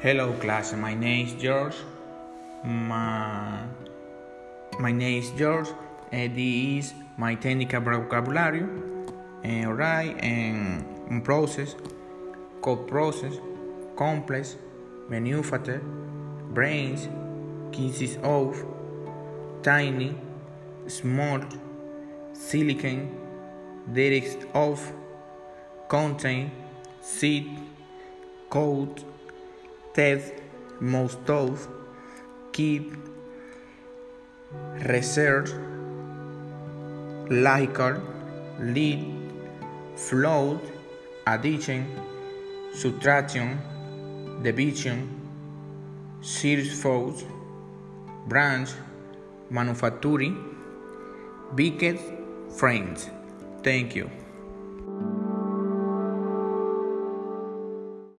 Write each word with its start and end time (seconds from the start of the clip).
Hello 0.00 0.32
class, 0.34 0.74
my 0.74 0.94
name 0.94 1.26
is 1.26 1.34
George. 1.34 1.74
My, 2.62 3.64
my 4.78 4.92
name 4.92 5.20
is 5.20 5.30
George. 5.30 5.66
Uh, 6.12 6.28
this 6.36 6.38
is 6.38 6.94
my 7.16 7.34
technical 7.34 7.80
vocabulary. 7.80 8.62
Uh, 9.44 9.66
alright, 9.66 10.16
and 10.22 11.24
process, 11.24 11.74
code 12.60 12.86
process, 12.86 13.40
complex, 13.96 14.54
manufacture, 15.08 15.82
brains, 16.50 17.08
consists 17.72 18.18
of, 18.22 18.64
tiny, 19.64 20.14
small, 20.86 21.40
silicon, 22.34 23.18
direct 23.92 24.46
of, 24.54 24.92
contain, 25.88 26.52
seed, 27.00 27.58
code, 28.48 29.02
test, 29.98 30.32
most 30.80 31.28
of, 31.28 31.66
keep, 32.52 32.94
research, 34.86 35.50
liker, 37.46 38.00
lead, 38.60 39.00
float, 39.96 40.62
addition, 41.26 41.82
subtraction, 42.72 43.58
division, 44.42 45.00
series 46.20 46.80
force, 46.80 47.24
branch, 48.28 48.70
manufacturing, 49.50 50.34
biggest 51.56 52.04
frames. 52.56 53.10
Thank 53.64 53.96
you. 53.96 54.27